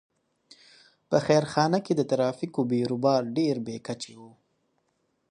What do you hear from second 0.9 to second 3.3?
په خیرخانه کې د ترافیکو بېروبار